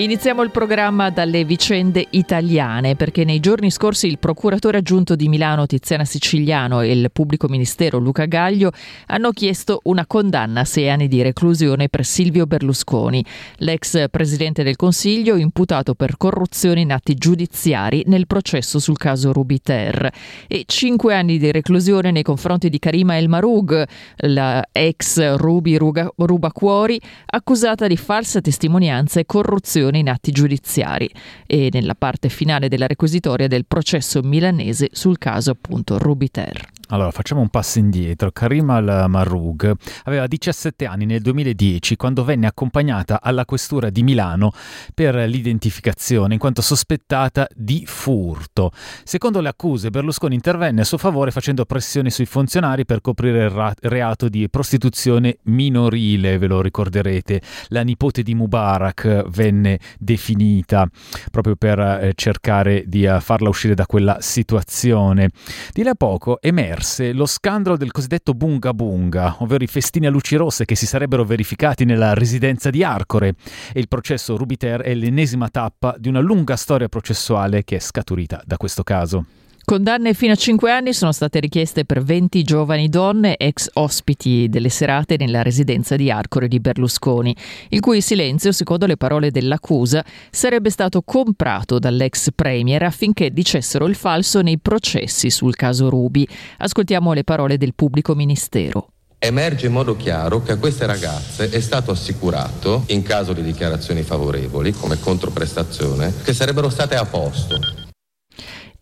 Iniziamo 0.00 0.42
il 0.42 0.50
programma 0.50 1.10
dalle 1.10 1.44
vicende 1.44 2.06
italiane 2.12 2.96
perché 2.96 3.22
nei 3.22 3.38
giorni 3.38 3.70
scorsi 3.70 4.06
il 4.06 4.18
procuratore 4.18 4.78
aggiunto 4.78 5.14
di 5.14 5.28
Milano 5.28 5.66
Tiziana 5.66 6.06
Siciliano 6.06 6.80
e 6.80 6.90
il 6.90 7.10
pubblico 7.12 7.48
ministero 7.48 7.98
Luca 7.98 8.24
Gaglio 8.24 8.72
hanno 9.08 9.30
chiesto 9.32 9.80
una 9.84 10.06
condanna 10.06 10.60
a 10.60 10.64
sei 10.64 10.88
anni 10.88 11.06
di 11.06 11.20
reclusione 11.20 11.90
per 11.90 12.06
Silvio 12.06 12.46
Berlusconi, 12.46 13.22
l'ex 13.56 14.06
presidente 14.10 14.62
del 14.62 14.76
Consiglio 14.76 15.36
imputato 15.36 15.92
per 15.92 16.16
corruzione 16.16 16.80
in 16.80 16.92
atti 16.92 17.14
giudiziari 17.16 18.02
nel 18.06 18.26
processo 18.26 18.78
sul 18.78 18.96
caso 18.96 19.34
Rubiter. 19.34 20.10
E 20.48 20.62
cinque 20.64 21.14
anni 21.14 21.36
di 21.36 21.52
reclusione 21.52 22.10
nei 22.10 22.22
confronti 22.22 22.70
di 22.70 22.78
Karima 22.78 23.18
El 23.18 23.28
Marug, 23.28 23.86
la 24.16 24.66
ex 24.72 25.34
Rubi 25.36 25.76
Rubacuori, 25.76 26.98
accusata 27.26 27.86
di 27.86 27.98
falsa 27.98 28.40
testimonianza 28.40 29.20
e 29.20 29.26
corruzione 29.26 29.88
in 29.98 30.08
atti 30.08 30.30
giudiziari 30.32 31.10
e 31.46 31.68
nella 31.72 31.94
parte 31.94 32.28
finale 32.28 32.68
della 32.68 32.86
requisitoria 32.86 33.48
del 33.48 33.66
processo 33.66 34.22
milanese 34.22 34.88
sul 34.92 35.18
caso 35.18 35.50
appunto 35.50 35.98
Rubiter. 35.98 36.78
Allora, 36.92 37.12
facciamo 37.12 37.40
un 37.40 37.50
passo 37.50 37.78
indietro. 37.78 38.32
Karim 38.32 38.68
al-Marroug 38.70 39.72
aveva 40.04 40.26
17 40.26 40.86
anni 40.86 41.06
nel 41.06 41.20
2010 41.20 41.94
quando 41.94 42.24
venne 42.24 42.48
accompagnata 42.48 43.20
alla 43.22 43.44
questura 43.44 43.90
di 43.90 44.02
Milano 44.02 44.50
per 44.92 45.14
l'identificazione 45.14 46.32
in 46.32 46.40
quanto 46.40 46.62
sospettata 46.62 47.46
di 47.54 47.84
furto. 47.86 48.72
Secondo 49.04 49.40
le 49.40 49.48
accuse, 49.48 49.90
Berlusconi 49.90 50.34
intervenne 50.34 50.80
a 50.80 50.84
suo 50.84 50.98
favore 50.98 51.30
facendo 51.30 51.64
pressioni 51.64 52.10
sui 52.10 52.26
funzionari 52.26 52.84
per 52.84 53.00
coprire 53.00 53.44
il 53.44 53.50
ra- 53.50 53.74
reato 53.82 54.28
di 54.28 54.48
prostituzione 54.50 55.38
minorile, 55.44 56.38
ve 56.38 56.48
lo 56.48 56.60
ricorderete. 56.60 57.40
La 57.68 57.82
nipote 57.82 58.24
di 58.24 58.34
Mubarak 58.34 59.28
venne 59.28 59.78
definita 59.96 60.88
proprio 61.30 61.54
per 61.54 61.78
eh, 61.78 62.12
cercare 62.16 62.82
di 62.86 63.04
uh, 63.04 63.20
farla 63.20 63.48
uscire 63.48 63.74
da 63.74 63.86
quella 63.86 64.16
situazione. 64.20 65.30
Di 65.72 65.84
là 65.84 65.90
a 65.90 65.94
poco 65.94 66.40
emerge 66.40 66.78
emerse 66.80 67.12
lo 67.12 67.26
scandalo 67.26 67.76
del 67.76 67.92
cosiddetto 67.92 68.32
Bunga 68.32 68.72
Bunga, 68.72 69.36
ovvero 69.40 69.62
i 69.62 69.66
festini 69.66 70.06
a 70.06 70.10
luci 70.10 70.36
rosse 70.36 70.64
che 70.64 70.74
si 70.74 70.86
sarebbero 70.86 71.24
verificati 71.24 71.84
nella 71.84 72.14
residenza 72.14 72.70
di 72.70 72.82
Arcore 72.82 73.34
e 73.72 73.80
il 73.80 73.88
processo 73.88 74.36
Rubiter 74.36 74.80
è 74.80 74.94
l'ennesima 74.94 75.50
tappa 75.50 75.94
di 75.98 76.08
una 76.08 76.20
lunga 76.20 76.56
storia 76.56 76.88
processuale 76.88 77.64
che 77.64 77.76
è 77.76 77.80
scaturita 77.80 78.42
da 78.46 78.56
questo 78.56 78.82
caso. 78.82 79.26
Condanne 79.70 80.14
fino 80.14 80.32
a 80.32 80.36
5 80.36 80.68
anni 80.68 80.92
sono 80.92 81.12
state 81.12 81.38
richieste 81.38 81.84
per 81.84 82.02
20 82.02 82.42
giovani 82.42 82.88
donne 82.88 83.36
ex 83.36 83.68
ospiti 83.74 84.48
delle 84.48 84.68
serate 84.68 85.14
nella 85.16 85.44
residenza 85.44 85.94
di 85.94 86.10
Arcore 86.10 86.48
di 86.48 86.58
Berlusconi, 86.58 87.36
il 87.68 87.78
cui 87.78 88.00
silenzio, 88.00 88.50
secondo 88.50 88.86
le 88.86 88.96
parole 88.96 89.30
dell'accusa, 89.30 90.04
sarebbe 90.28 90.70
stato 90.70 91.02
comprato 91.02 91.78
dall'ex 91.78 92.30
premier 92.34 92.82
affinché 92.82 93.30
dicessero 93.30 93.86
il 93.86 93.94
falso 93.94 94.40
nei 94.42 94.58
processi 94.58 95.30
sul 95.30 95.54
caso 95.54 95.88
Rubi. 95.88 96.26
Ascoltiamo 96.58 97.12
le 97.12 97.22
parole 97.22 97.56
del 97.56 97.74
pubblico 97.76 98.16
ministero. 98.16 98.88
Emerge 99.20 99.66
in 99.66 99.72
modo 99.72 99.94
chiaro 99.94 100.42
che 100.42 100.50
a 100.50 100.56
queste 100.56 100.84
ragazze 100.84 101.48
è 101.48 101.60
stato 101.60 101.92
assicurato, 101.92 102.82
in 102.88 103.04
caso 103.04 103.32
di 103.32 103.42
dichiarazioni 103.42 104.02
favorevoli 104.02 104.72
come 104.72 104.98
controprestazione, 104.98 106.12
che 106.24 106.32
sarebbero 106.32 106.68
state 106.70 106.96
a 106.96 107.04
posto 107.04 107.88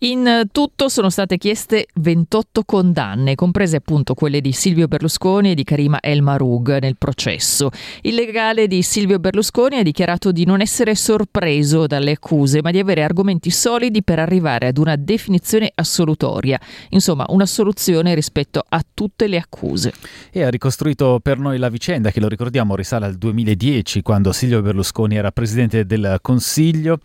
in 0.01 0.45
tutto 0.53 0.89
sono 0.89 1.11
state 1.11 1.39
chieste 1.39 1.87
28 1.95 2.63
condanne, 2.65 3.35
comprese 3.35 3.77
appunto 3.77 4.15
quelle 4.15 4.41
di 4.41 4.53
Silvio 4.53 4.87
Berlusconi 4.87 5.51
e 5.51 5.55
di 5.55 5.65
Karima 5.65 5.99
El 6.01 6.23
Marug 6.23 6.79
nel 6.79 6.97
processo. 6.97 7.71
Il 8.03 8.15
legale 8.15 8.69
di 8.69 8.83
Silvio 8.83 9.19
Berlusconi 9.19 9.77
ha 9.77 9.83
dichiarato 9.83 10.31
di 10.31 10.45
non 10.45 10.61
essere 10.61 10.95
sorpreso 10.95 11.89
dalle 11.89 12.13
accuse, 12.13 12.63
ma 12.63 12.71
di 12.71 12.79
avere 12.79 13.03
argomenti 13.03 13.51
solidi 13.51 14.05
per 14.05 14.21
arrivare 14.21 14.69
ad 14.69 14.79
una 14.79 14.95
definizione 14.95 15.73
assolutoria, 15.75 16.61
insomma 16.91 17.25
una 17.31 17.47
soluzione 17.47 18.15
rispetto 18.15 18.63
a 18.69 18.81
tutte 18.95 19.27
le 19.27 19.39
accuse. 19.39 19.93
E 20.31 20.45
ha 20.45 20.49
ricostruito 20.49 21.19
per 21.21 21.39
noi 21.39 21.59
la 21.59 21.69
vicenda 21.69 22.13
che 22.13 22.21
lo 22.21 22.29
ricordiamo 22.29 22.77
risale 22.77 23.07
al 23.07 23.17
2010 23.17 24.03
quando 24.03 24.31
Silvio 24.31 24.63
Berlusconi 24.63 25.17
era 25.17 25.33
presidente 25.33 25.85
del 25.85 26.19
Consiglio 26.23 27.01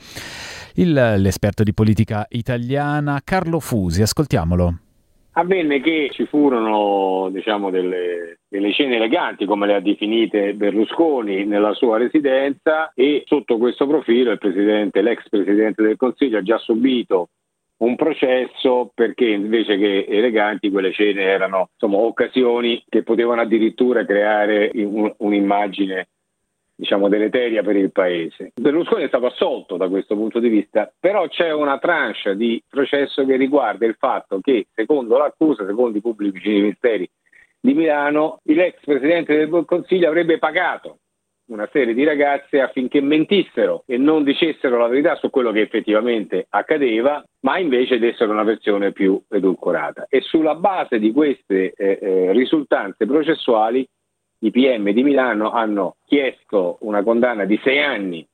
il, 0.76 1.16
l'esperto 1.18 1.64
di 1.64 1.74
politica 1.74 2.26
italiana 2.30 3.22
Carlo 3.24 3.60
Fusi. 3.60 4.02
Ascoltiamolo. 4.02 4.78
Avvenne 5.36 5.82
che 5.82 6.10
ci 6.12 6.26
furono 6.28 7.30
diciamo, 7.32 7.72
delle, 7.72 8.40
delle, 8.48 8.72
scene 8.72 8.98
eleganti, 8.98 9.46
come 9.46 9.66
le 9.66 9.76
ha 9.76 9.80
definite 9.80 10.54
Berlusconi, 10.54 11.46
nella 11.46 11.74
sua 11.74 11.98
residenza 11.98 12.92
e 12.94 13.24
sotto 13.26 13.58
questo 13.58 13.88
profilo 13.88 14.32
il 14.32 14.38
presidente, 14.38 15.02
l'ex 15.02 15.28
presidente 15.30 15.82
del 15.82 15.98
Consiglio 15.98 16.38
ha 16.38 16.44
già 16.44 16.60
subito 16.60 17.30
un 17.78 17.96
processo 17.96 18.92
perché 18.94 19.26
invece 19.26 19.78
che 19.78 20.06
eleganti 20.08 20.70
quelle 20.70 20.92
scene 20.92 21.22
erano 21.22 21.70
insomma, 21.74 21.98
occasioni 21.98 22.84
che 22.88 23.04
potevano 23.04 23.42
addirittura 23.42 24.06
creare 24.06 24.72
un, 24.76 25.12
un'immagine 25.18 26.08
diciamo, 26.76 27.08
deleteria 27.08 27.64
per 27.64 27.76
il 27.76 27.92
paese. 27.92 28.52
Berlusconi 28.56 29.04
è 29.04 29.08
stato 29.08 29.28
assolto 29.28 29.78
da 29.78 29.88
questo 29.88 30.16
punto 30.16 30.40
di 30.40 30.50
vista, 30.50 30.92
però 31.00 31.28
c'è 31.28 31.52
una 31.52 31.78
tranche 31.78 32.36
di 32.36 32.62
processo 32.68 33.26
che 33.26 33.36
riguarda 33.36 33.86
il 33.86 33.96
fatto 33.98 34.40
che, 34.42 34.68
secondo 34.74 35.18
l'accusa, 35.18 35.66
secondo 35.66 35.98
i 35.98 36.02
pubblici 36.02 36.50
ministeri 36.50 37.10
di 37.60 37.74
Milano, 37.74 38.40
l'ex 38.44 38.76
presidente 38.84 39.38
del 39.38 39.64
Consiglio 39.66 40.08
avrebbe 40.08 40.38
pagato 40.38 40.98
una 41.46 41.68
serie 41.72 41.94
di 41.94 42.04
ragazze 42.04 42.62
affinché 42.62 43.02
mentissero 43.02 43.84
e 43.86 43.98
non 43.98 44.24
dicessero 44.24 44.78
la 44.78 44.88
verità 44.88 45.16
su 45.16 45.30
quello 45.30 45.52
che 45.52 45.62
effettivamente 45.62 46.46
accadeva, 46.50 47.24
ma 47.42 47.58
invece 47.58 48.00
dessero 48.00 48.32
una 48.32 48.44
versione 48.44 48.92
più 48.92 49.22
edulcorata. 49.30 50.08
E 50.10 50.22
sulla 50.22 50.56
base 50.56 51.00
di 51.00 51.12
queste 51.12 51.74
eh, 51.76 52.00
eh, 52.02 52.32
risultanze 52.32 53.06
processuali 53.06 53.88
i 54.44 54.52
PM 54.52 54.92
di 54.92 55.04
Milano 55.04 55.52
hanno 55.52 55.96
chiesto 56.06 56.78
una 56.82 57.02
condanna 57.02 57.46
di 57.46 57.60
sei 57.64 57.82
anni 57.82 58.28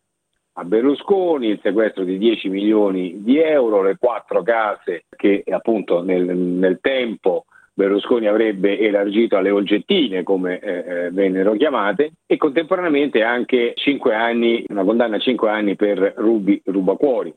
a 0.53 0.64
Berlusconi, 0.64 1.47
il 1.47 1.59
sequestro 1.62 2.03
di 2.03 2.18
10 2.18 2.50
milioni 2.50 3.22
di 3.24 3.38
euro, 3.38 3.84
le 3.84 3.96
quattro 3.97 4.42
case 4.42 5.06
che 5.16 5.44
appunto 5.48 6.02
nel, 6.03 6.24
nel 6.36 6.80
tempo 6.81 7.46
Berlusconi 7.74 8.25
avrebbe 8.25 8.78
elargito 8.78 9.38
alle 9.38 9.52
Olgettine, 9.52 10.24
come 10.24 10.59
eh, 10.59 10.78
eh 11.06 11.12
vennero 11.12 11.53
chiamate, 11.53 12.14
e 12.25 12.36
contemporaneamente 12.36 13.24
anche 13.24 13.74
anni, 14.12 14.66
una 14.68 14.84
condanna 14.84 15.16
a 15.16 15.19
5 15.19 15.50
anni 15.50 15.75
per 15.75 16.16
Rubi 16.18 16.62
Rubacuori, 16.66 17.34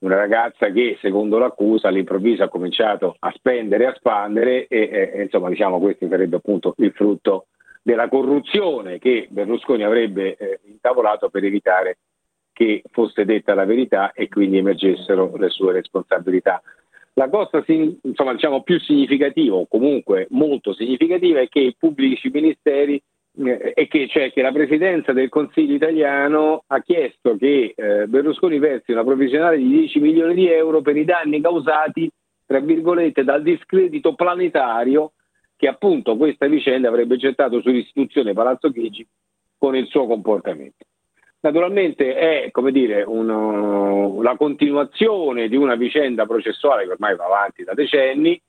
una 0.00 0.16
ragazza 0.16 0.70
che 0.70 0.98
secondo 1.00 1.38
l'accusa 1.38 1.88
all'improvviso 1.88 2.42
ha 2.42 2.48
cominciato 2.48 3.16
a 3.20 3.32
spendere 3.34 3.86
a 3.86 3.94
spandere 3.94 4.66
e, 4.66 5.12
e 5.14 5.22
insomma 5.22 5.48
diciamo 5.48 5.78
questo 5.78 6.06
sarebbe 6.08 6.36
appunto 6.36 6.74
il 6.78 6.92
frutto 6.92 7.46
della 7.86 8.08
corruzione 8.08 8.98
che 8.98 9.28
Berlusconi 9.30 9.84
avrebbe 9.84 10.36
eh, 10.36 10.58
intavolato 10.64 11.28
per 11.28 11.44
evitare 11.44 11.98
che 12.52 12.82
fosse 12.90 13.24
detta 13.24 13.54
la 13.54 13.64
verità 13.64 14.10
e 14.10 14.28
quindi 14.28 14.58
emergessero 14.58 15.36
le 15.36 15.50
sue 15.50 15.74
responsabilità. 15.74 16.60
La 17.12 17.28
cosa 17.28 17.62
insomma, 17.64 18.32
diciamo, 18.32 18.64
più 18.64 18.80
significativa, 18.80 19.54
o 19.54 19.68
comunque 19.68 20.26
molto 20.30 20.74
significativa, 20.74 21.38
è 21.38 21.48
che 21.48 21.60
i 21.60 21.76
pubblici 21.78 22.28
ministeri 22.28 23.00
eh, 23.44 23.72
e 23.76 23.86
che, 23.86 24.08
cioè, 24.08 24.32
che, 24.32 24.42
la 24.42 24.50
Presidenza 24.50 25.12
del 25.12 25.28
Consiglio 25.28 25.74
italiano 25.74 26.64
ha 26.66 26.82
chiesto 26.82 27.36
che 27.36 27.72
eh, 27.76 28.08
Berlusconi 28.08 28.58
versi 28.58 28.90
una 28.90 29.04
provvisionale 29.04 29.58
di 29.58 29.68
10 29.68 30.00
milioni 30.00 30.34
di 30.34 30.48
euro 30.48 30.80
per 30.80 30.96
i 30.96 31.04
danni 31.04 31.40
causati, 31.40 32.10
tra 32.44 32.58
virgolette, 32.58 33.22
dal 33.22 33.42
discredito 33.42 34.16
planetario 34.16 35.12
che 35.56 35.68
appunto 35.68 36.16
questa 36.16 36.46
vicenda 36.46 36.88
avrebbe 36.88 37.16
gettato 37.16 37.60
sull'istituzione 37.60 38.32
Palazzo 38.32 38.70
Chigi 38.70 39.06
con 39.58 39.74
il 39.74 39.86
suo 39.86 40.06
comportamento. 40.06 40.84
Naturalmente 41.40 42.14
è 42.14 42.50
come 42.50 42.72
dire, 42.72 43.02
uno, 43.02 44.20
la 44.20 44.36
continuazione 44.36 45.48
di 45.48 45.56
una 45.56 45.76
vicenda 45.76 46.26
processuale 46.26 46.84
che 46.84 46.90
ormai 46.90 47.14
va 47.14 47.26
avanti 47.26 47.62
da 47.62 47.72
decenni 47.72 48.40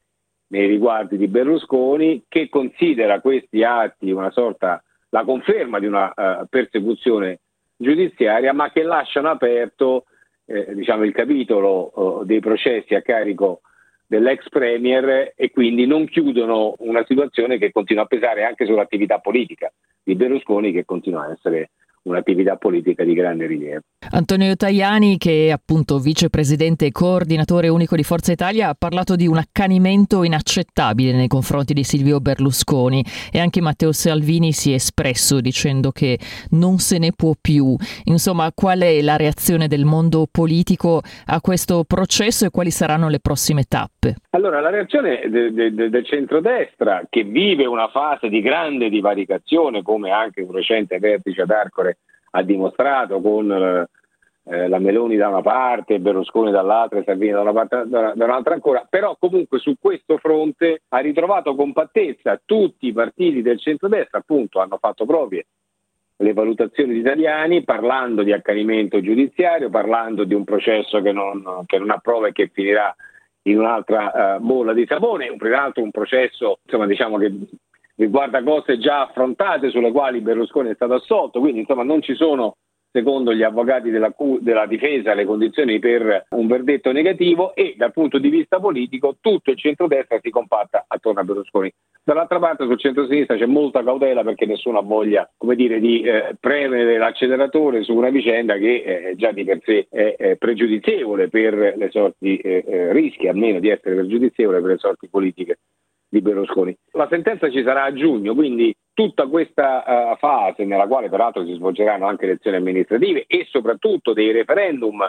nei 0.48 0.68
riguardi 0.68 1.18
di 1.18 1.28
Berlusconi, 1.28 2.24
che 2.28 2.50
considera 2.50 3.20
questi 3.20 3.64
atti 3.64 4.12
una 4.12 4.32
sorta, 4.32 4.82
la 5.10 5.24
conferma 5.24 5.80
di 5.80 5.86
una 5.86 6.12
uh, 6.16 6.46
persecuzione 6.48 7.40
giudiziaria, 7.76 8.54
ma 8.54 8.72
che 8.72 8.84
lasciano 8.84 9.30
aperto 9.30 10.06
eh, 10.46 10.74
diciamo, 10.74 11.04
il 11.04 11.14
capitolo 11.14 11.92
uh, 11.94 12.24
dei 12.24 12.40
processi 12.40 12.96
a 12.96 13.02
carico 13.02 13.62
dell'ex 14.08 14.48
premier 14.50 15.34
e 15.36 15.52
quindi 15.52 15.86
non 15.86 16.08
chiudono 16.08 16.76
una 16.80 17.04
situazione 17.06 17.58
che 17.58 17.72
continua 17.72 18.04
a 18.04 18.08
pesare 18.08 18.46
anche 18.46 18.66
sull'attività 18.66 19.20
politica 19.20 19.72
di 20.02 20.16
Berlusconi 20.16 20.72
che 20.72 20.86
continua 20.86 21.26
a 21.26 21.32
essere 21.32 21.72
un'attività 22.04 22.56
politica 22.56 23.04
di 23.04 23.14
grande 23.14 23.46
rilievo. 23.46 23.82
Antonio 24.10 24.56
Tajani, 24.56 25.18
che 25.18 25.48
è 25.48 25.52
appunto 25.52 26.00
vicepresidente 26.00 26.86
e 26.86 26.92
coordinatore 26.92 27.68
unico 27.68 27.96
di 27.96 28.04
Forza 28.04 28.32
Italia, 28.32 28.70
ha 28.70 28.76
parlato 28.78 29.16
di 29.16 29.28
un 29.28 29.38
accanimento 29.38 30.24
inaccettabile 30.24 31.12
nei 31.14 31.28
confronti 31.28 31.74
di 31.74 31.84
Silvio 31.84 32.20
Berlusconi 32.20 33.04
e 33.32 33.40
anche 33.40 33.60
Matteo 33.60 33.92
Salvini 33.92 34.54
si 34.54 34.72
è 34.72 34.76
espresso 34.76 35.42
dicendo 35.42 35.92
che 35.92 36.18
non 36.52 36.78
se 36.78 37.00
ne 37.00 37.12
può 37.16 37.34
più. 37.40 37.76
Insomma, 38.06 38.52
qual 38.54 38.80
è 38.80 39.02
la 39.02 39.18
reazione 39.18 39.68
del 39.68 39.84
mondo 39.84 40.26
politico 40.32 41.02
a 41.26 41.42
questo 41.42 41.84
processo 41.86 42.46
e 42.46 42.50
quali 42.50 42.72
saranno 42.72 43.10
le 43.10 43.20
prossime 43.20 43.64
tappe? 43.64 44.16
Allora, 44.30 44.62
la 44.62 44.70
reazione 44.70 45.28
de, 45.30 45.52
de, 45.52 45.74
de, 45.74 45.90
del 45.90 46.06
centrodestra, 46.06 47.04
che 47.10 47.24
vive 47.24 47.66
una 47.66 47.90
fase 47.90 48.30
di 48.30 48.42
grande 48.42 48.90
divaricazione, 48.90 49.82
come 49.82 50.12
anche 50.12 50.42
un 50.42 50.52
recente 50.52 50.98
vertice 51.00 51.42
ad 51.42 51.50
Arcore 51.50 51.98
ha 52.32 52.44
dimostrato 52.44 53.22
con 53.22 53.88
eh, 54.50 54.68
la 54.68 54.80
Meloni 54.80 55.18
da 55.18 55.28
una 55.28 55.42
parte, 55.42 56.00
Berlusconi 56.00 56.52
dall'altra 56.52 57.04
Salvini 57.04 57.32
da, 57.32 57.42
una 57.42 57.54
parte, 57.54 57.84
da 57.88 58.14
un'altra 58.16 58.54
ancora, 58.54 58.86
però 58.90 59.16
comunque 59.20 59.60
su 59.60 59.76
questo 59.80 60.18
fronte 60.18 60.84
ha 60.90 61.00
ritrovato 61.00 61.56
compattezza, 61.56 62.40
tutti 62.46 62.88
i 62.88 62.94
partiti 62.94 63.42
del 63.42 63.60
centrodestra 63.60 64.20
appunto 64.20 64.60
hanno 64.60 64.78
fatto 64.78 65.06
proprie 65.06 65.46
le 66.20 66.34
valutazioni 66.34 66.94
di 66.94 67.00
italiani 67.00 67.64
parlando 67.64 68.24
di 68.24 68.32
accanimento 68.32 69.02
giudiziario, 69.02 69.70
parlando 69.70 70.24
di 70.24 70.34
un 70.34 70.44
processo 70.44 71.02
che 71.02 71.12
non, 71.12 71.64
che 71.66 71.78
non 71.78 71.92
approva 71.92 72.28
e 72.28 72.32
che 72.32 72.50
finirà 72.52 72.96
in 73.44 73.60
un'altra 73.60 74.38
uh, 74.38 74.42
bolla 74.42 74.74
di 74.74 74.86
sapone, 74.88 75.34
peraltro 75.38 75.84
un 75.84 75.92
processo 75.92 76.60
insomma, 76.64 76.86
diciamo 76.86 77.18
che 77.18 77.32
riguarda 77.96 78.44
cose 78.44 78.78
già 78.78 79.02
affrontate 79.02 79.70
sulle 79.70 79.92
quali 79.92 80.22
Berlusconi 80.22 80.70
è 80.70 80.76
stato 80.76 80.96
assolto, 80.96 81.40
quindi 81.40 81.60
insomma 81.60 81.84
non 81.84 82.02
ci 82.02 82.16
sono 82.16 82.58
secondo 82.92 83.34
gli 83.34 83.44
avvocati 83.44 83.90
della, 83.90 84.14
della, 84.40 84.66
difesa 84.66 85.14
le 85.14 85.26
condizioni 85.26 85.80
per 85.80 86.26
un 86.30 86.48
verdetto 86.48 86.92
negativo 86.92 87.54
e 87.56 87.76
dal 87.78 87.92
punto 87.92 88.18
di 88.18 88.30
vista 88.30 88.60
politico 88.60 89.18
tutto 89.20 89.52
il 89.52 89.58
centrodestra 89.58 90.20
si 90.22 90.30
compatta 90.30 90.86
attorno 90.88 91.20
a 91.20 91.24
Berlusconi. 91.24 91.72
Dall'altra 92.04 92.40
parte 92.40 92.66
sul 92.66 92.80
centro-sinistra 92.80 93.36
c'è 93.36 93.46
molta 93.46 93.84
cautela 93.84 94.24
perché 94.24 94.46
nessuno 94.46 94.80
ha 94.80 94.82
voglia 94.82 95.30
dire, 95.56 95.80
di 95.80 96.02
eh, 96.02 96.36
premere 96.40 96.98
l'acceleratore 96.98 97.84
su 97.84 97.94
una 97.94 98.10
vicenda 98.10 98.56
che 98.56 99.10
eh, 99.10 99.16
già 99.18 99.32
di 99.32 99.44
per 99.44 99.60
sé 99.66 99.88
è, 99.90 100.16
è 100.18 100.36
pregiudizievole 100.38 101.28
per 101.28 101.74
le 101.76 101.90
sorti, 101.92 102.38
eh, 102.38 102.64
eh 102.66 102.94
rischia 102.94 103.32
almeno 103.32 103.60
di 103.60 103.70
essere 103.70 103.96
pregiudizievole 103.96 104.62
per 104.62 104.72
le 104.72 104.78
sorti 104.78 105.10
politiche 105.10 105.60
di 106.08 106.22
Berlusconi. 106.22 106.76
La 106.94 107.08
sentenza 107.10 107.50
ci 107.50 107.62
sarà 107.64 107.84
a 107.84 107.94
giugno, 107.94 108.34
quindi 108.34 108.74
tutta 108.98 109.28
questa 109.28 109.84
uh, 109.86 110.18
fase 110.18 110.66
nella 110.66 110.88
quale 110.88 111.08
peraltro 111.08 111.46
si 111.46 111.54
svolgeranno 111.54 112.08
anche 112.08 112.26
elezioni 112.26 112.58
amministrative 112.58 113.26
e 113.28 113.46
soprattutto 113.48 114.12
dei 114.12 114.32
referendum 114.32 115.08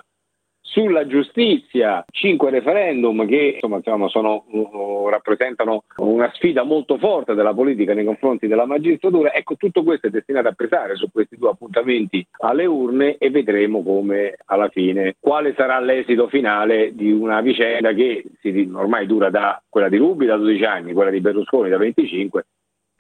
sulla 0.61 1.07
giustizia, 1.07 2.05
cinque 2.11 2.51
referendum 2.51 3.27
che 3.27 3.53
insomma, 3.55 3.77
insomma 3.77 4.09
sono, 4.09 4.45
uh, 4.47 5.09
rappresentano 5.09 5.85
una 5.97 6.31
sfida 6.35 6.65
molto 6.65 6.99
forte 6.99 7.33
della 7.33 7.55
politica 7.55 7.95
nei 7.95 8.05
confronti 8.05 8.47
della 8.47 8.67
magistratura. 8.67 9.33
Ecco, 9.33 9.57
tutto 9.57 9.83
questo 9.83 10.09
è 10.09 10.11
destinato 10.11 10.49
a 10.49 10.53
pesare 10.53 10.95
su 10.95 11.11
questi 11.11 11.39
due 11.39 11.49
appuntamenti 11.49 12.23
alle 12.41 12.67
urne 12.67 13.17
e 13.17 13.31
vedremo 13.31 13.83
come 13.83 14.35
alla 14.45 14.69
fine 14.69 15.17
quale 15.19 15.55
sarà 15.57 15.81
l'esito 15.81 16.29
finale 16.29 16.95
di 16.95 17.11
una 17.11 17.41
vicenda 17.41 17.95
che 17.95 18.23
si, 18.43 18.71
ormai 18.71 19.07
dura 19.07 19.31
da 19.31 19.63
quella 19.67 19.89
di 19.89 19.97
Rubi 19.97 20.27
da 20.27 20.37
12 20.37 20.65
anni, 20.65 20.93
quella 20.93 21.11
di 21.11 21.21
Berlusconi 21.21 21.71
da 21.71 21.79
25 21.79 22.45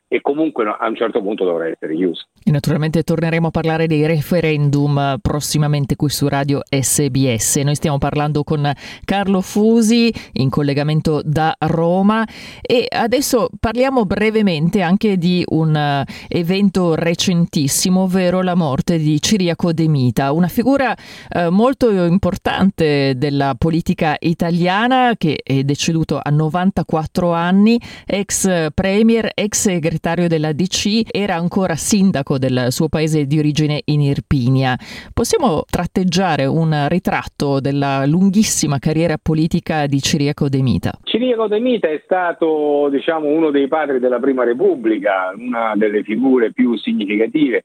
e 0.09 0.21
comunque 0.21 0.65
a 0.65 0.89
un 0.89 0.97
certo 0.97 1.21
punto 1.21 1.45
dovrà 1.45 1.69
essere 1.69 1.95
chiuso. 1.95 2.27
E 2.45 2.51
naturalmente 2.51 3.03
torneremo 3.03 3.49
a 3.49 3.51
parlare 3.51 3.87
dei 3.87 4.07
referendum 4.07 5.19
prossimamente 5.21 5.97
qui 5.97 6.09
su 6.09 6.29
Radio 6.29 6.63
SBS. 6.69 7.57
Noi 7.57 7.75
stiamo 7.75 7.99
parlando 7.99 8.43
con 8.43 8.73
Carlo 9.05 9.41
Fusi 9.41 10.13
in 10.35 10.49
collegamento 10.49 11.21
da 11.25 11.55
Roma 11.59 12.27
e 12.63 12.87
adesso 12.89 13.51
parliamo 13.59 14.07
brevemente 14.07 14.81
anche 14.81 15.19
di 15.19 15.45
un 15.49 15.77
eh, 15.77 16.05
evento 16.29 16.95
recentissimo, 16.95 18.03
ovvero 18.03 18.41
la 18.41 18.55
morte 18.55 18.99
di 18.99 19.21
Ciriaco 19.21 19.73
De 19.73 19.89
Mita, 19.89 20.33
una 20.33 20.49
figura 20.49 20.97
eh, 21.29 21.51
molto 21.51 21.91
importante 21.91 23.15
della 23.17 23.57
politica 23.59 24.17
italiana 24.21 25.15
che 25.19 25.41
è 25.43 25.65
deceduto 25.65 26.19
a 26.23 26.31
94 26.31 27.33
anni, 27.33 27.79
ex 28.07 28.69
premier, 28.73 29.33
ex 29.35 29.61
segretario 29.61 30.29
della 30.29 30.53
DC, 30.53 31.03
era 31.11 31.35
ancora 31.35 31.77
sindaco 31.77 32.28
del 32.37 32.67
suo 32.69 32.89
paese 32.89 33.25
di 33.25 33.39
origine 33.39 33.81
in 33.87 34.03
Irpinia. 34.03 34.77
Possiamo 35.15 35.65
tratteggiare 35.71 36.45
un 36.45 36.87
ritratto 36.89 37.61
della 37.61 38.05
lunghissima 38.05 38.79
carriera 38.79 39.17
politica 39.17 39.87
di 39.87 40.01
Ciriaco 40.01 40.51
De 40.51 40.61
Mita? 40.61 40.93
Ciriaco 41.05 41.47
De 41.47 41.61
Mita 41.61 41.89
è 41.89 42.03
stato 42.05 42.89
diciamo, 42.91 43.29
uno 43.29 43.51
dei 43.51 43.69
padri 43.69 44.01
della 44.01 44.19
Prima 44.19 44.45
Repubblica, 44.45 45.33
una 45.35 45.73
delle 45.77 46.03
figure 46.03 46.53
più 46.53 46.77
significative 46.77 47.65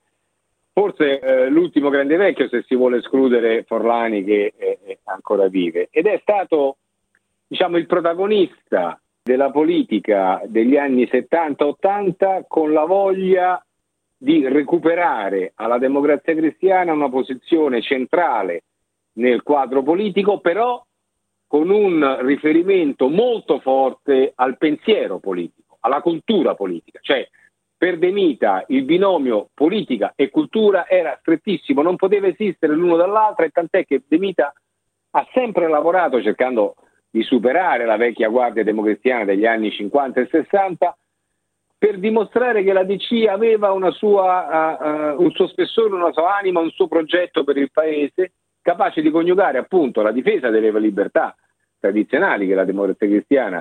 forse 0.74 1.20
eh, 1.20 1.50
l'ultimo 1.50 1.90
grande 1.90 2.18
vecchio 2.18 2.48
se 2.48 2.64
si 2.68 2.76
vuole 2.76 2.98
escludere 2.98 3.64
Forlani 3.64 4.24
che 4.24 4.54
è 4.58 4.98
ancora 5.04 5.48
vive 5.48 5.88
ed 5.92 6.08
è 6.08 6.18
stato 6.22 6.78
diciamo 7.48 7.78
il 7.78 7.86
protagonista 7.86 9.00
della 9.22 9.52
politica 9.52 10.42
degli 10.46 10.76
anni 10.76 11.04
70-80 11.04 12.46
con 12.48 12.74
la 12.74 12.86
voglia 12.86 13.64
di 14.24 14.48
recuperare 14.48 15.52
alla 15.56 15.78
democrazia 15.78 16.34
cristiana 16.34 16.94
una 16.94 17.10
posizione 17.10 17.82
centrale 17.82 18.64
nel 19.16 19.44
quadro 19.44 19.84
politico, 19.84 20.40
però 20.40 20.82
con 21.46 21.70
un 21.70 22.20
riferimento 22.22 23.10
molto 23.10 23.60
forte 23.60 24.32
al 24.34 24.58
pensiero 24.58 25.20
politico, 25.20 25.76
alla 25.82 26.00
cultura 26.00 26.56
politica. 26.56 27.00
Cioè, 27.02 27.28
per 27.78 27.98
De 27.98 28.12
Mita 28.12 28.64
il 28.70 28.86
binomio 28.86 29.50
politica 29.54 30.14
e 30.16 30.30
cultura 30.30 30.88
era 30.88 31.18
strettissimo, 31.20 31.82
non 31.82 31.98
poteva 31.98 32.28
esistere 32.28 32.76
l'uno 32.76 32.96
dall'altro 32.96 33.44
e 33.44 33.50
tant'è 33.50 33.86
che 33.86 34.04
De 34.08 34.18
Mita 34.18 34.54
ha 35.16 35.28
sempre 35.34 35.68
lavorato 35.68 36.22
cercando 36.22 36.76
di 37.10 37.24
superare 37.24 37.84
la 37.84 37.98
vecchia 37.98 38.30
guardia 38.30 38.64
democristiana 38.64 39.26
degli 39.26 39.46
anni 39.46 39.70
50 39.70 40.22
e 40.22 40.28
60 40.32 40.98
per 41.84 42.00
dimostrare 42.00 42.64
che 42.64 42.72
la 42.72 42.86
DC 42.86 43.28
aveva 43.28 43.76
sua, 43.92 44.78
uh, 44.80 45.18
uh, 45.18 45.22
un 45.22 45.32
suo 45.32 45.48
spessore, 45.48 45.94
una 45.94 46.14
sua 46.14 46.38
anima, 46.38 46.62
un 46.62 46.70
suo 46.70 46.88
progetto 46.88 47.44
per 47.44 47.58
il 47.58 47.72
paese, 47.74 48.32
capace 48.62 49.02
di 49.02 49.12
coniugare 49.12 49.58
appunto 49.58 50.02
la 50.02 50.14
difesa 50.14 50.50
delle 50.50 50.72
libertà 50.80 51.36
tradizionali 51.78 52.48
che 52.48 52.56
la 52.56 52.64
democrazia 52.64 53.10
cristiana 53.10 53.58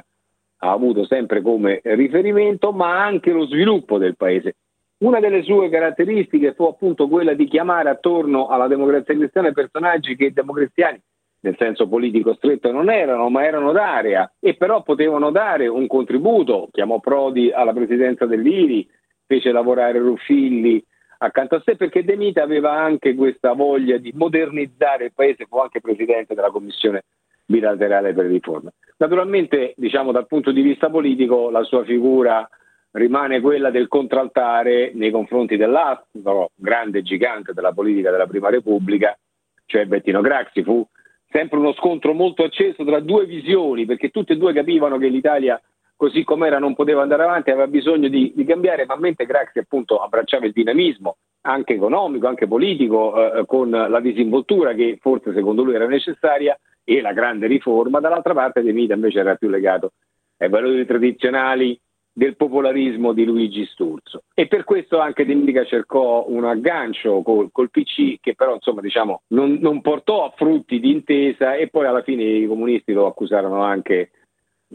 ha 0.58 0.70
avuto 0.70 1.04
sempre 1.04 1.42
come 1.42 1.80
riferimento, 1.82 2.70
ma 2.70 3.02
anche 3.04 3.32
lo 3.32 3.44
sviluppo 3.46 3.98
del 3.98 4.14
paese. 4.14 4.54
Una 4.98 5.19
delle 5.19 5.42
sue 5.42 5.69
caratteristiche 5.69 6.54
fu 6.54 6.62
appunto 6.66 7.08
quella 7.08 7.34
di 7.34 7.48
chiamare 7.48 7.88
attorno 7.88 8.46
alla 8.46 8.69
democrazia 8.69 9.17
cristiana 9.17 9.50
personaggi 9.50 10.14
che 10.14 10.32
democristiani 10.32 11.02
nel 11.43 11.56
senso 11.58 11.89
politico 11.89 12.34
stretto 12.34 12.70
non 12.70 12.91
erano, 12.91 13.29
ma 13.29 13.44
erano 13.44 13.72
d'area 13.72 14.32
e 14.39 14.55
però 14.55 14.82
potevano 14.82 15.31
dare 15.31 15.67
un 15.67 15.87
contributo. 15.87 16.69
Chiamò 16.70 17.01
Prodi 17.01 17.51
alla 17.51 17.72
presidenza 17.72 18.27
dell'IRI, 18.27 18.89
fece 19.27 19.53
lavorare 19.53 19.99
Ruffilli 19.99 20.82
accanto 21.19 21.56
a 21.56 21.63
sé 21.65 21.77
perché 21.77 22.05
De 22.05 22.17
Mita 22.17 22.43
aveva 22.43 22.72
anche 22.72 23.15
questa 23.15 23.53
voglia 23.53 23.96
di 23.96 24.13
modernizzare 24.15 25.06
il 25.06 25.13
paese, 25.15 25.46
fu 25.46 25.58
anche 25.58 25.81
presidente 25.81 26.34
della 26.34 26.51
commissione 26.51 27.05
bilaterale 27.44 28.13
per 28.13 28.27
le 28.27 28.32
riforme. 28.32 28.72
Naturalmente, 28.99 29.75
diciamo 29.77 30.13
dal 30.13 30.27
punto 30.27 30.53
di 30.53 30.63
vista 30.63 30.91
politico, 30.91 31.51
la 31.51 31.63
sua 31.65 31.84
figura 31.84 32.49
rimane 32.93 33.41
quella 33.41 33.70
del 33.70 33.89
contraltare 33.89 34.93
nei 34.94 35.11
confronti 35.11 35.56
dell'altro 35.56 36.51
grande 36.55 37.03
gigante 37.03 37.53
della 37.53 37.72
politica 37.72 38.11
della 38.11 38.27
Prima 38.27 38.49
Repubblica, 38.49 39.17
cioè 39.67 39.87
Bettino 39.87 40.20
Craxi, 40.20 40.63
fu 40.63 40.87
sempre 41.32 41.58
uno 41.58 41.72
scontro 41.72 42.12
molto 42.12 42.44
acceso 42.44 42.84
tra 42.84 43.01
due 43.01 43.24
visioni, 43.27 43.86
perché 43.86 44.10
tutti 44.10 44.32
e 44.32 44.36
due 44.36 44.53
capivano 44.53 44.98
che 44.98 45.08
l'Italia 45.08 45.60
così 45.96 46.24
com'era 46.24 46.58
non 46.58 46.74
poteva 46.74 47.03
andare 47.03 47.22
avanti, 47.22 47.51
aveva 47.51 47.69
bisogno 47.69 48.08
di, 48.08 48.32
di 48.34 48.44
cambiare, 48.44 48.86
ma 48.86 48.96
mentre 48.96 49.27
Craxi 49.27 49.60
appunto 49.60 49.98
abbracciava 49.98 50.46
il 50.46 50.53
dinamismo 50.53 51.17
anche 51.43 51.74
economico, 51.74 52.27
anche 52.27 52.46
politico, 52.46 53.34
eh, 53.34 53.46
con 53.46 53.70
la 53.70 54.01
disinvoltura 54.01 54.74
che 54.74 54.98
forse 55.01 55.32
secondo 55.32 55.62
lui 55.62 55.74
era 55.74 55.86
necessaria 55.86 56.58
e 56.84 57.01
la 57.01 57.12
grande 57.12 57.46
riforma, 57.46 58.01
dall'altra 58.01 58.34
parte 58.34 58.62
De 58.62 58.72
Mita 58.72 58.94
invece 58.94 59.20
era 59.20 59.36
più 59.36 59.48
legato 59.48 59.93
ai 60.39 60.48
valori 60.48 60.84
tradizionali 60.84 61.79
del 62.12 62.36
popolarismo 62.36 63.12
di 63.12 63.24
Luigi 63.24 63.64
Sturzo 63.66 64.24
e 64.34 64.46
per 64.46 64.64
questo 64.64 64.98
anche 64.98 65.24
De 65.24 65.64
cercò 65.64 66.26
un 66.28 66.44
aggancio 66.44 67.22
col, 67.22 67.48
col 67.50 67.70
PC 67.70 68.16
che 68.20 68.34
però 68.34 68.54
insomma 68.54 68.82
diciamo 68.82 69.22
non, 69.28 69.58
non, 69.60 69.81
portò 69.81 70.26
a 70.26 70.32
frutti 70.36 70.78
di 70.78 70.90
intesa 70.90 71.54
e 71.54 71.69
poi 71.69 71.86
alla 71.86 72.02
fine 72.02 72.22
i 72.22 72.46
comunisti 72.46 72.92
lo 72.92 73.06
accusarono 73.06 73.62
anche 73.62 74.10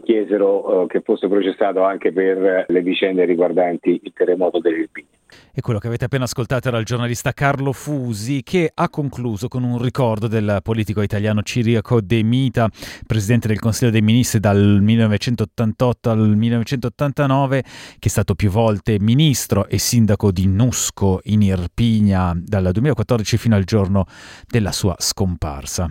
chiesero 0.02 0.82
uh, 0.82 0.86
che 0.86 1.00
fosse 1.00 1.28
processato 1.28 1.82
anche 1.82 2.12
per 2.12 2.66
le 2.68 2.82
vicende 2.82 3.24
riguardanti 3.24 4.00
il 4.02 4.12
terremoto 4.12 4.58
dell'Irpinia. 4.58 5.17
E 5.52 5.60
quello 5.60 5.78
che 5.78 5.86
avete 5.86 6.04
appena 6.04 6.24
ascoltato 6.24 6.68
era 6.68 6.78
il 6.78 6.84
giornalista 6.84 7.32
Carlo 7.32 7.72
Fusi 7.72 8.42
che 8.42 8.70
ha 8.72 8.88
concluso 8.88 9.48
con 9.48 9.62
un 9.62 9.80
ricordo 9.80 10.26
del 10.26 10.60
politico 10.62 11.02
italiano 11.02 11.42
Ciriaco 11.42 12.00
De 12.00 12.22
Mita, 12.22 12.68
presidente 13.06 13.48
del 13.48 13.58
Consiglio 13.58 13.90
dei 13.90 14.02
Ministri 14.02 14.40
dal 14.40 14.78
1988 14.80 16.10
al 16.10 16.36
1989, 16.36 17.62
che 17.62 18.08
è 18.08 18.08
stato 18.08 18.34
più 18.34 18.50
volte 18.50 18.98
ministro 19.00 19.66
e 19.68 19.78
sindaco 19.78 20.30
di 20.30 20.46
Nusco 20.46 21.20
in 21.24 21.42
Irpigna 21.42 22.32
dal 22.36 22.70
2014 22.72 23.36
fino 23.36 23.56
al 23.56 23.64
giorno 23.64 24.06
della 24.46 24.72
sua 24.72 24.94
scomparsa. 24.98 25.90